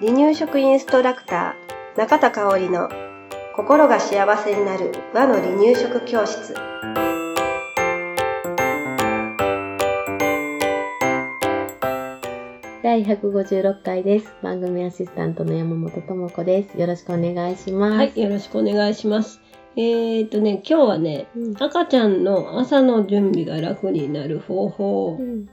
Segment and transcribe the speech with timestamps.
[0.00, 2.88] 離乳食インストラクター中田香織の
[3.54, 6.54] 心が幸せになる和の離乳食教室
[12.82, 14.34] 第156回です。
[14.42, 16.80] 番組アシスタントの山本智子です。
[16.80, 17.96] よろしくお願いします。
[17.96, 19.40] はい、よろしくお願いします。
[19.76, 25.46] えー、っとね、今日はね、うん赤ちゃんの朝の準備が楽になる方法うん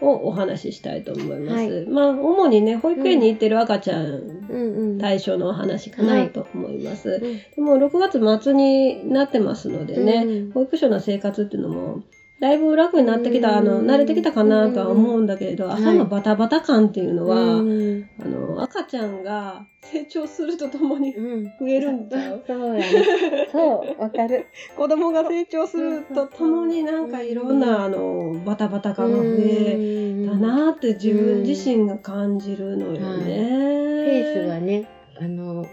[0.00, 1.56] をお話ししたいと思います。
[1.56, 4.98] はいまあ、主にね、保育園に行ってる赤ちゃん。
[5.00, 7.10] 対象のお話かはないと思います。
[7.10, 12.02] うんでも6月末になってますのでね、うん保育所の生活っていうのも、
[12.44, 21.44] だいぶ楽になってきた、あの、うん慣れてきたかなとは思うんだけれど、ん朝のバタバタ感っていうのは、うんあの、赤ちゃんが成長するとともにうん。
[21.44, 23.48] 増えるんちゃうそうやね。
[23.50, 24.44] そう、わかる。
[24.76, 34.04] 子供が成長するとともになんかいろんなあのバタバタ感が増えたなって自分自身が感じるのよね。
[34.04, 34.86] ペースがね、
[35.18, 35.64] あの、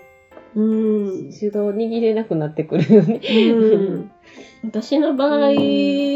[0.56, 1.32] うん。
[1.38, 3.20] 手動握れなくなってくるよね。
[3.52, 4.12] うん
[4.64, 5.52] 私の場合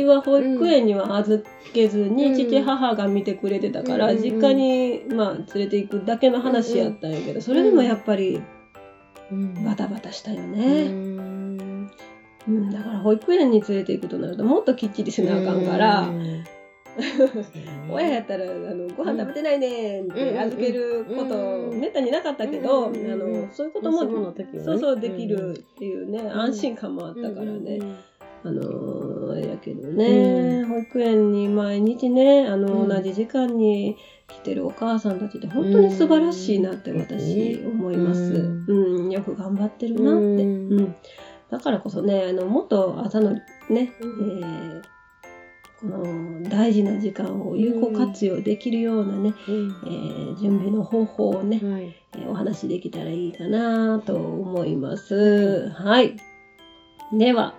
[0.07, 2.35] は保育園には預けずにうん。
[2.35, 8.41] 父母が見てくれてたからうん実家にまあ連れて行くだけの話やったんやけどそれでもやっぱり
[9.31, 9.63] うん。
[9.65, 10.89] バタバタしたようね。
[10.89, 11.89] ん。
[12.47, 16.01] うんだから保育園に連れて行くとなるともっときっちりせなあかんから。
[16.01, 16.43] うん
[17.91, 27.79] 親やったらあのご飯食べてないねって預けることめったになかったけど、あのそういうことも、もしもの時はねそうそうできるっていうね、安心感もあったからね、
[28.43, 40.95] あのやけどね、保育園に毎日ねあの、同じ時間に来てるお母さんたちって本当に素晴らしいなって私思います、うんよく頑張ってるなって、うん
[41.51, 44.81] だからこそねあのもっと朝のね、えー
[45.81, 49.75] この大事な時間を有効活用できるようなね、うん。
[49.85, 51.95] えー準備の方法をね、はい。
[52.15, 55.69] えーお話しできたらいいかなと思います。
[55.69, 56.15] はい。
[57.13, 57.55] では、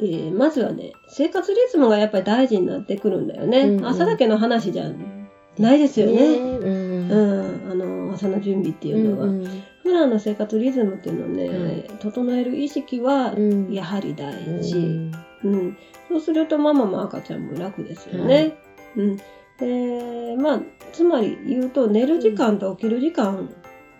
[0.00, 3.60] えーまずはね、生活リズムがやっぱり大事になってくるんだよね。
[3.60, 3.86] うんうん。
[3.86, 4.84] 朝だけの話じゃ
[5.58, 6.22] ないですよね。
[6.22, 7.10] うん。
[7.10, 13.72] うん、あの朝の準備っていうのは、うん普段の生活リズムっていうのをね、は整える意識はうん。
[13.72, 14.60] やはり大うん。
[14.60, 15.12] 事、
[15.46, 15.78] うん。
[16.08, 18.54] そうするとママも赤ちゃんも楽ですよね。
[18.96, 19.16] うん。
[19.58, 20.60] でまあ
[20.92, 23.48] つまり言うと寝る時間と起きる時間。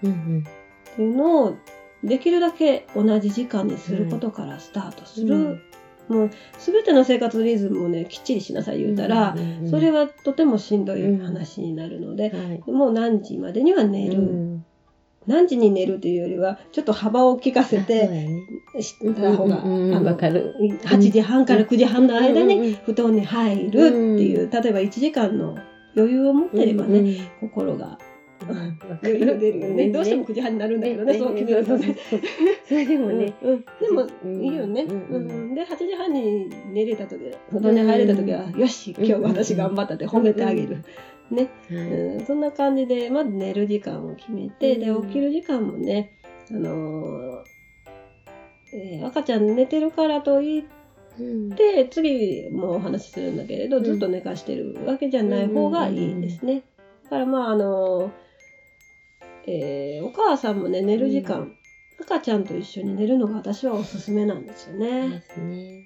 [0.02, 0.44] うん
[0.92, 1.56] っていうのを
[2.02, 5.62] できるだけ同じ時間にすることからスタートする、うん。
[6.08, 12.62] もう全ての生活リズムをねきっちりしなさい言うたら、うんそれはとてもしんどい話になるので、はい。
[12.70, 14.45] もう何時までには寝る、うん
[15.26, 18.40] 何時に寝るというよりはちょっと幅を利かせてね
[18.80, 20.54] した方が、うんうんあのわかる。
[20.84, 25.56] 8時半から9時半の間に布団に入るっていう、例えば1時間の
[25.96, 27.98] 余裕を持ってればね、うん心が
[29.02, 29.86] 出るよね。
[29.86, 29.90] ね。
[29.90, 31.18] どうしても9時半になるんだけどね、ね。
[31.18, 31.76] そう決めると。
[31.76, 31.96] ね。
[32.68, 33.32] それでもね、
[33.80, 34.44] でも、うん。
[34.44, 37.20] いいよね、で、8時半に寝れた時、
[37.50, 40.84] 布団に入れた時は、よし、今日私頑張ったって褒めてあげる。
[41.30, 42.26] ね、はいうん。
[42.26, 46.10] そんな感じで、まず寝る時間を決めて、で、うん起きる時間もね、
[46.50, 47.42] あのー
[48.74, 50.64] えー赤ちゃん寝てるからといっ
[51.18, 56.62] うんて、次もお話しするんだけれど、うんずっと寝かしてるわけじゃない方がいいですね。
[57.04, 58.10] だからまあ、あのー
[59.48, 61.52] えーお母さんもね、寝る時間、う
[62.02, 65.22] 赤ちゃんと一緒に寝るのが私はおすすめなんですよでね。
[65.34, 65.82] すね。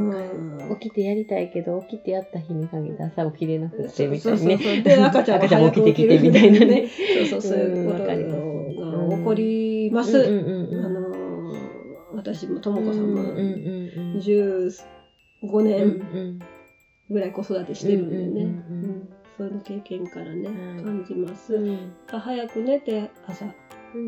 [0.00, 0.76] うん。
[0.80, 4.58] 起きてやりたいけど、起きてやった日に限って朝起きれなくてみたいなね。
[4.58, 6.86] そうそう で、赤ちゃんが起きてきてみたいなね。
[7.16, 7.58] そうそう、そう。
[7.58, 8.14] いうことが
[9.16, 10.18] 起こります。
[10.18, 11.14] あのー
[12.16, 13.40] 私もともこさんもうんうんう
[14.14, 14.70] ん15
[15.42, 15.64] うん。
[15.64, 16.38] 年うん
[17.10, 18.46] ぐらい子育てしてるんでね。
[19.36, 20.84] そういう経験からね、はい。
[20.84, 21.54] 感じます。
[21.56, 21.92] うん。
[22.06, 23.44] 早く寝て朝。
[23.44, 23.52] うん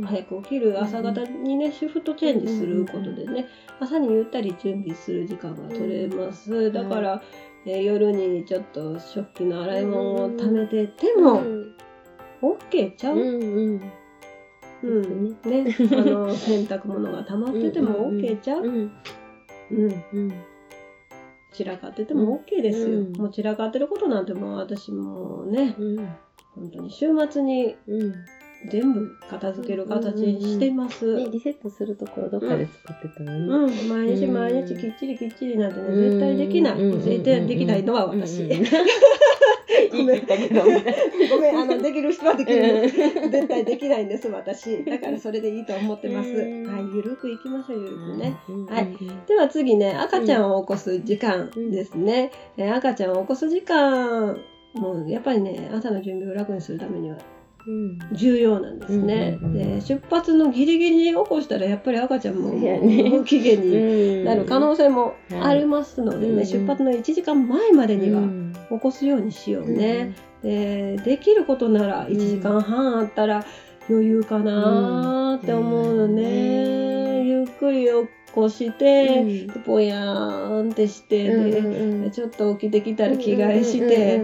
[0.04, 3.46] 早く起きる朝方にねシフトチェンジすることでね
[3.80, 7.22] 朝にゆったり準備する時間が取れます、だから、
[7.66, 11.42] えー夜にちょっと食器の洗い物を貯めてても、
[12.40, 13.92] OK ちゃう、うんうん。
[14.82, 15.28] うん。
[15.44, 18.92] ね、あの 洗濯物が溜まってても OK ちゃう、うん。
[19.70, 20.32] うん、うん。
[21.52, 23.12] 散らかってても OK ですよ、うん。
[23.12, 25.96] もう散らかってることなんてもう私もねうん。
[26.54, 28.14] 本当に週末にうん
[28.70, 33.38] 全部片付ける形にしてます、ねリセットするところどっかで作ってたらね。
[33.38, 36.80] うん、毎日うん毎日きっちりきっちりなんてね、絶対できない。
[36.80, 38.42] うん絶対できないのは私。
[38.42, 38.64] うんうん
[39.90, 40.26] ごめん
[41.30, 42.88] ごめん、あの、できる人はできる。
[43.30, 44.84] 絶対できないんです、私。
[44.84, 46.30] だからそれでいいと思ってます。
[46.30, 48.36] はい、うんゆるくいきましょう、ゆるくね。
[48.48, 52.30] うんはいでは次ね、赤ちゃんを起こす時間ですね。
[52.56, 54.38] えー赤ちゃんを起こす時間、
[54.74, 57.35] もうやっぱりね、朝の準備を楽にするためにはうん
[58.12, 59.38] 重要なんですね。
[59.42, 63.10] うんうんうんで出発のギリギリに起こしたらやっぱり赤ちゃんもそうやね。
[63.10, 68.52] 不機嫌になる可能性もありますのでね、はい出発の1時間前までにはうん。
[68.68, 70.14] 起こすようにしようね。
[70.42, 73.44] でできることなら1時間半あったら
[73.88, 77.90] 余裕かなーって思うのね、ゆっくり起
[78.36, 79.62] こして、うん。
[79.62, 82.10] ぽやーんってして、うんでうんうん。
[82.10, 84.18] ちょっと起きてきたら着替えして、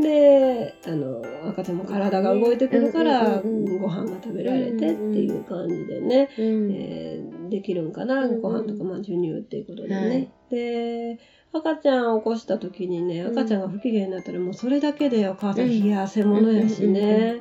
[0.00, 9.96] であの赤ちゃんも体が動いてくるから、うんうんうんご飯が食べられてっていう感じでね、うんえーできるんかな、ご飯とか、まあ、授乳っていうことでね。
[9.96, 10.30] はい。
[10.50, 11.18] で
[11.52, 17.40] 赤ちゃんを起こした時にね赤ちゃんが不機嫌になったらもうそれだけでお母さん冷や汗ものやしね、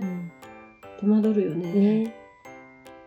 [0.99, 1.71] 手間取るよね。
[1.71, 2.03] うん。
[2.03, 2.20] ね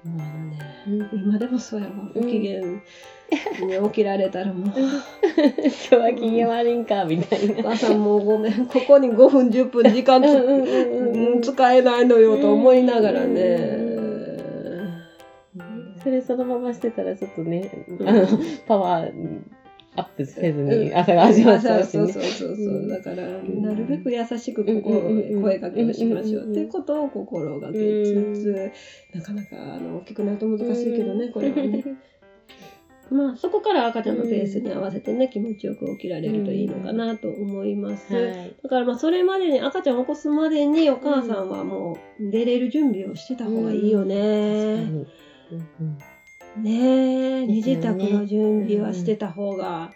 [0.04, 0.18] もう
[0.50, 0.58] ね。
[0.86, 1.20] うん。
[1.20, 2.60] 今でもそうやわ不機嫌。
[2.60, 4.72] に起きられたらもう。
[4.76, 7.60] 今日は機嫌悪いんかみたいな。
[7.60, 8.66] お母さんもうごめん。
[8.66, 13.94] ここに5分10分時間つ、うん使えないのよと思いながらね。
[16.02, 17.86] それそのまましてたらちょっとね、
[18.68, 19.42] パワー
[19.96, 22.12] アップせずに朝が始まっちゃうしね。
[22.12, 24.90] そうそうそうだからなるべく優しくこ
[25.40, 28.72] 声かけをしましょううんっていうことを心がけつ
[29.12, 31.84] つなかなかあの大きくなると難しいけどねこれはね。
[33.10, 38.12] まあそこから赤ちゃんのペースに合わせてね気持ちよく起きられるといいのかなと思います。
[38.14, 38.56] はい。
[38.62, 44.86] だからまあそれまでに赤ちゃんを起こすまでにお母さんはもう出れる準備をしてた方がいいよね。
[44.86, 45.06] に。
[45.80, 45.98] うん
[46.56, 49.92] ねえ、身ですよね支度の準備はしてた方が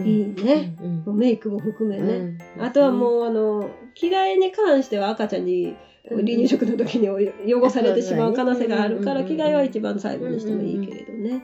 [0.00, 0.76] いいね。
[0.80, 2.38] うんメイクも含めね。
[2.56, 5.76] うんあとはもうあの着替えに関しては赤ちゃんに
[6.10, 11.42] うん離乳食の時に汚されてしまう可能性があるからうん着替えは一番最後にしてもいいけれどね。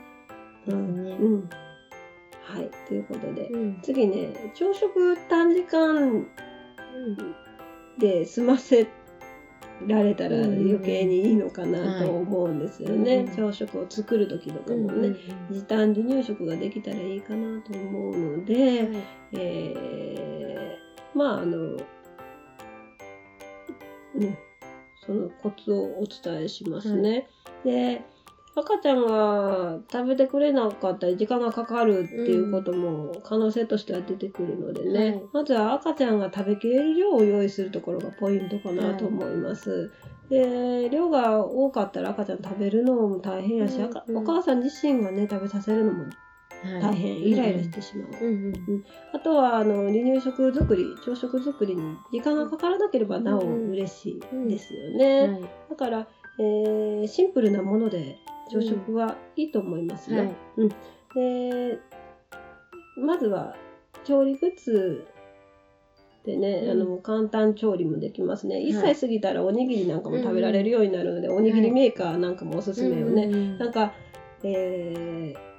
[0.67, 1.05] うん。
[1.05, 1.49] ねうん。
[2.41, 2.69] はい。
[2.87, 6.27] ということでうん次ね朝食短時間うん
[7.99, 8.87] で済ませ
[9.87, 13.17] られたらうん余計にいいのかなと思うんですよね。
[13.17, 13.29] はい。
[13.35, 15.17] 朝食を作る時とかもね、うん
[15.51, 21.81] 時短離乳食ができたらいいかなと思うので、うんえーまああの、うん、
[25.05, 27.27] そのコツをお伝えしますね。
[27.63, 28.01] で
[28.55, 39.91] 赤ちゃんが食べてくれなかったり時間がかかるっていうことも可能性としては出てくるのでね、はいまずは赤ちゃんが食べきれる量を用意するところがポイントかなと思います。
[40.29, 48.25] で量が多かったら赤ちゃん食べるのも大変やし、うんお母さん自身がね食べさせるのもはい大変イライラしてしまう。
[48.25, 48.83] うんうん
[49.13, 55.27] あとはあの離乳食作り朝食作りに時間がかからなければなおうん嬉しいですよね。
[55.27, 55.41] はい。
[55.69, 56.07] だから、
[56.39, 58.17] えーシンプルなもので
[58.51, 60.19] 朝食はいいと思いますよ。
[60.19, 60.35] はい。
[60.57, 60.69] うん。
[60.69, 61.79] で
[62.97, 63.55] まずは
[64.03, 65.05] 調理グッズ
[66.25, 66.71] でね、うん。
[66.71, 68.57] あの簡単調理もできますね。
[68.57, 68.95] 1はい。
[68.95, 73.23] 歳過ぎたらおにぎりなんかも食べられるようになるので、おにぎりメーカーなんかもおすすめよね。
[73.23, 73.57] うん。
[73.57, 73.91] なんか、
[74.43, 75.51] えー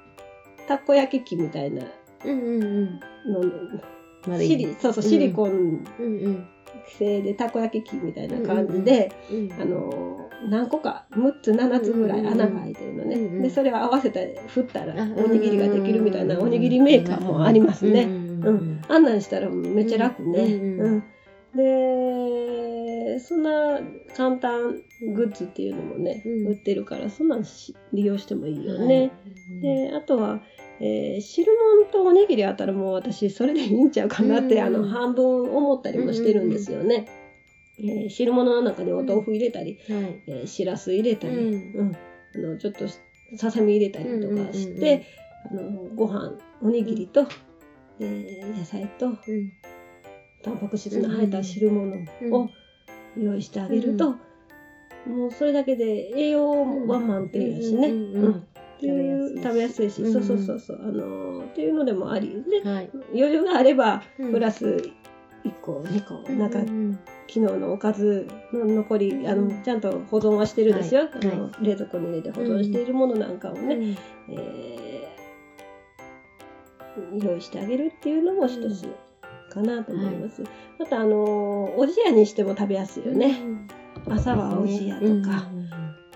[0.65, 1.83] たこ焼き器みたいな
[2.25, 2.99] うんうんうん。
[4.31, 5.85] のシリそうそうシリコン
[6.97, 13.41] 製でたこ焼き器みたいな感じで、うんあの何個か6つ7つぐらい穴が開いてるのね、うんうん。
[13.41, 19.21] でそれを合わせて振ったらあおにぎりができるみたいなおにぎりメーカーもありますね、うんうんあんなん。
[19.21, 21.03] したらめっちゃ楽ね、うんうん
[21.55, 23.79] でそんな
[24.17, 24.81] 簡単
[25.13, 26.47] グッズっていうのもね、うん。
[26.47, 29.11] 売ってるからそんなんし利用してもいいよね、
[29.61, 30.41] であとは、
[30.79, 34.61] えー汁物とおにぎりあったらもう私それでいいんちゃうかなって、うん。
[34.63, 37.05] あの半分思ったりもしてるんですよね。
[37.79, 40.21] えー汁物の中にお豆腐入れたり、はい。
[40.27, 41.79] えーしらす入れたり、うん。
[41.79, 41.95] うん。
[42.35, 42.87] あのちょっと
[43.37, 45.03] ささみ入れたりとかして、
[45.51, 47.25] あのご飯おにぎりと、
[47.99, 49.15] えー野菜とうん。
[50.41, 51.95] タンパク質の入った汁物
[52.31, 52.49] を
[53.17, 54.11] 用意してあげると、
[55.07, 57.87] もうそれだけで栄養は満点やしね。
[57.89, 60.79] うんうんうんうんっていう食べやすいし、うんそうそうそうそう。
[60.81, 62.89] あのーっていうのでもありではい。
[63.13, 64.31] 余裕があればうん。
[64.33, 64.77] プラス
[65.45, 66.99] 1個2個、なんかうん。
[67.27, 71.09] 昨日のおかずの残り、うんあのちゃんと保存はしてるんですよ、はい。
[71.15, 73.97] あの冷蔵庫に入れて保存しているものなんかをね、うん
[74.29, 75.23] えー
[77.23, 78.87] 用意してあげるっていうのも一つ
[79.49, 80.43] かなと思います、
[80.79, 83.39] またあのーおじやにしても食べやすいよね、
[84.09, 85.47] 朝はおじやとか、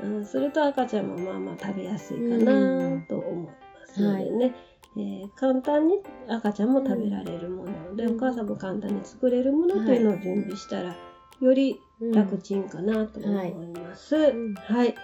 [0.03, 3.51] うん、それと赤ちゃんもまあまあ食べやすいかなと思いま
[3.87, 4.55] すのでね、
[4.97, 10.95] えー簡単に赤ちゃんも食べられるもので、うんお母さんも簡単に作れるものっていうのを準備したら、
[11.41, 11.79] より
[12.13, 14.15] 楽ちんかなと思います。
[14.33, 14.95] んはい。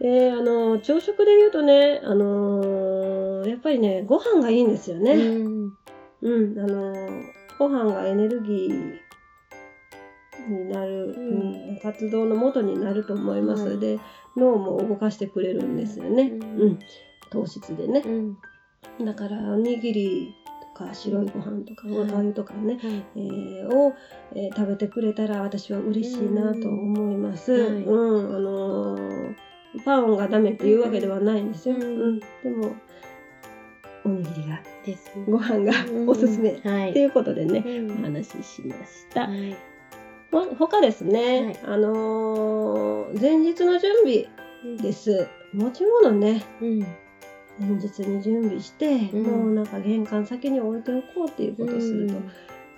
[0.00, 5.14] えーあの、朝食で言うとね、あのーやっぱりね、ご飯がいいんですようね。
[5.14, 5.72] ん。
[6.20, 7.22] うん、あのー
[7.58, 8.98] ご飯がエネルギー
[10.48, 11.40] になる、うん
[11.70, 13.64] うん活動の元になると思います。
[13.68, 13.98] はいで、
[14.36, 16.24] 脳も動かしてくれるんですよね。
[16.24, 16.78] ううんん。
[17.30, 18.08] 糖質でねう。
[18.08, 18.36] ん。
[19.04, 20.34] だから、おにぎり
[20.74, 23.04] とか白いご飯とか、おはい粥とかね、はい。
[23.16, 23.94] えーを、
[24.34, 27.52] えー食べてくれたら私は嬉しいなと思います。
[27.52, 29.34] ううんん、あのー
[29.84, 31.76] パンがダメっていうわけではないんですよ。
[31.76, 32.74] ううんん、でも、
[34.04, 35.24] おにぎりが、ですね。
[35.28, 35.72] ご飯が
[36.10, 36.52] おすすめ。
[36.52, 36.92] っはい。
[36.94, 39.26] ていうことでね、うんお話ししました。
[39.26, 39.56] はい。
[40.32, 44.26] ほ他ですね、あのー前日の準備
[44.82, 45.26] です。
[45.54, 46.86] 持ち物ね、うん。
[47.60, 52.30] 前日に準備して、うんもうなんか玄関先に置いておこうっていうことをするとうん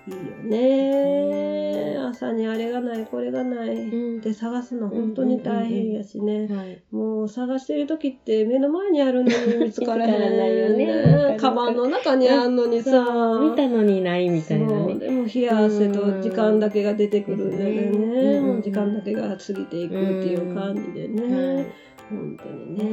[0.09, 1.97] いいよね。
[1.99, 6.49] 朝にあれがない、これがないうんって探すの本当に大変やしね。
[6.49, 6.83] はい。
[6.91, 10.15] もう探してる時って目の前にあるのに見つからな
[10.49, 13.05] いよねカバンの中にあんのにさ。
[13.41, 14.87] 見たのにないみたいな。
[14.87, 18.59] でも冷や汗と時間だけが出てくるんだよね。
[18.59, 21.55] う時間だけが過ぎていくっていう感じでね。
[21.55, 21.67] はい。
[22.11, 22.85] 本当にうね。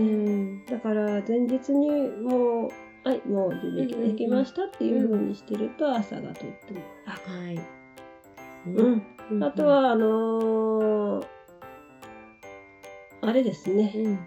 [0.61, 0.65] ん。
[0.65, 7.29] だから前日にもう、はい、もう準備できましたっていう風にしてると朝がとっても楽。
[7.29, 7.59] はい。
[8.67, 9.03] うん。
[9.31, 11.27] うんあと、は、あのー
[13.21, 13.91] あれですね。
[13.95, 14.19] うん。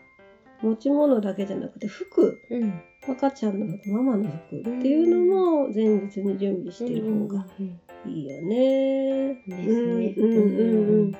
[0.70, 2.38] 持ち物だけじゃなくて服。
[2.50, 2.82] うん。
[3.08, 9.34] 赤ちゃんの服、ママの服っていうのも前日に準備してる方がうんいいよね。
[9.46, 11.14] ですねうんうんうん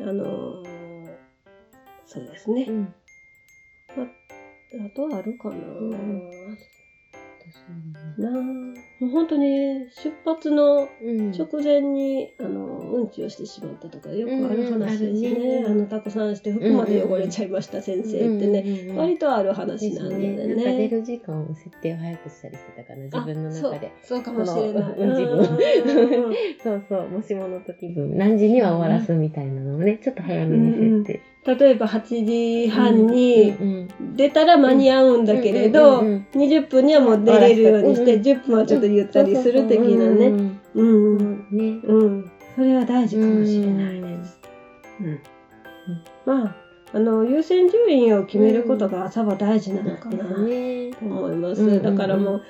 [0.00, 0.08] うん。
[0.08, 0.70] あのー
[2.04, 2.72] そうですねう。
[2.72, 2.94] ん。
[4.72, 6.30] あとあるかな、ん。
[8.18, 8.32] なあ。
[9.00, 9.46] もう本当に
[9.90, 11.30] 出発のうん。
[11.32, 20.36] 直前に、あのうんちをしてしまったとかよくある話ですね,、うんうんあのたくさんして服まで汚れちゃいました、先生ってね、ね割とある話なんでね。
[20.36, 20.54] ですね。
[20.54, 23.86] なんか出る時間を設定を早くしたりしてたかな、自分の中で。
[23.88, 24.92] あそうかもしれない。
[24.92, 25.30] うん自分。
[25.30, 25.44] うん
[26.12, 31.20] うんうん そうそう、もしもの時分、何時には終わらすみたいなのをね、ちょっと早めに設定。
[31.44, 40.26] 例えば8時半に出たら間に合うんだけれど、20分にはもう出れるようにして、10分はちょっとゆったりする的なね。
[40.74, 42.30] うん。
[42.54, 44.40] それは大事かもしれないです。
[45.00, 45.20] うん。
[46.26, 46.56] まあ、
[46.92, 50.24] あの、優先順位を決めることが朝は大事なのかな。
[50.24, 51.82] と思います。
[51.82, 52.40] だからも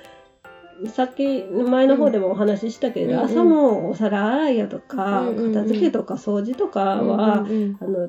[0.83, 7.47] う、さっき前の方でもお話ししたけど、朝もお皿洗いやとか、片付けとか掃除とかは、
[7.81, 8.09] あの、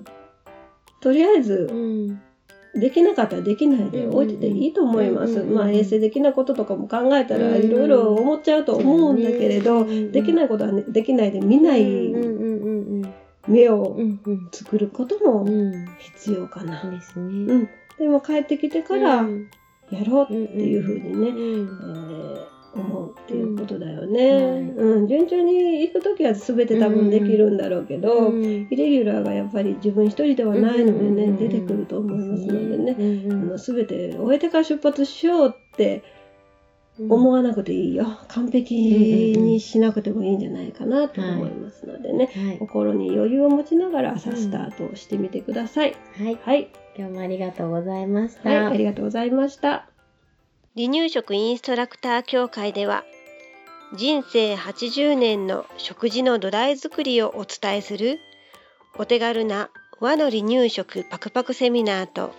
[1.02, 1.70] とりあえず
[2.74, 5.44] できなかったらできないで置いてていいと思います。
[5.44, 12.14] まあ衛生的なこととかも考えたらいろいろ思っちゃうと思うんだけれど、できないいことは、ね、できないで見ない
[13.48, 13.98] 目を
[14.54, 16.90] 作ることもうん必要かな。
[16.90, 17.26] ですね。
[17.26, 17.70] うん。
[18.00, 19.50] でも帰ってきてからうん。
[19.90, 22.26] やろうっていうふうにね、うん。
[22.26, 22.31] えー
[22.76, 24.74] 思うっていうことだよね。
[24.76, 25.08] うんうん。
[25.08, 32.96] 順調に行くときは全て多分できるんだろうけど、うんイレギュラーがやっぱり自分一人ではないのでね、うん出てくると思いますのでね。
[32.98, 36.04] うんうんあの全て終えてから出発しようって
[37.00, 38.06] 思わなくていいよ。
[38.28, 42.30] 完璧にしなくてもいいんじゃないかなと思いますのでね。
[42.34, 42.58] はい。
[42.60, 45.96] 心に余裕を持ちながら朝スタートをしてみてください。
[46.18, 46.38] はい。
[46.42, 46.70] はい。
[46.98, 48.50] 今日もありがとうございました。
[48.50, 49.91] はい、ありがとうございました。
[50.74, 53.04] 離乳食インストラクター協会では
[53.94, 58.20] 人生80年の食事の土台作りをお伝えする
[58.98, 62.34] お手軽な和の離乳食パクパクセミナーと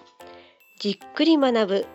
[0.80, 1.86] じっくり学ぶ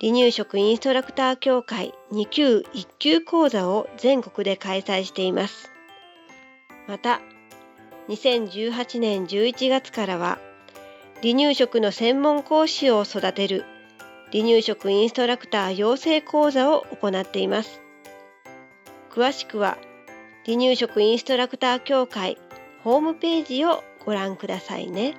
[0.00, 5.70] 離乳食インストラクター協会2級1級講座を全国で開催しています。
[6.86, 7.20] また
[8.08, 10.38] 2018年11月からは
[11.20, 13.64] 離乳食の専門講師を育てる
[14.32, 17.80] 離乳食インストラクター養成講座を行っています。
[19.10, 19.76] 詳しくは
[20.46, 22.38] 離乳食インストラクター協会
[22.84, 25.14] ホームページをご覧くださいね。